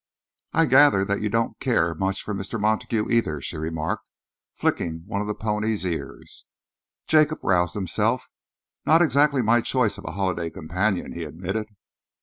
[0.51, 2.59] "I gather that you don't care much for Mr.
[2.59, 4.09] Montague, either," she remarked,
[4.55, 6.47] flicking one of the pony's ears.
[7.05, 8.31] Jacob roused himself.
[8.83, 11.67] "Not exactly my choice of a holiday companion," he admitted.